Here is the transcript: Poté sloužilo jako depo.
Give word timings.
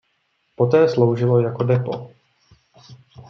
Poté 0.55 0.89
sloužilo 0.89 1.39
jako 1.41 1.63
depo. 1.63 2.11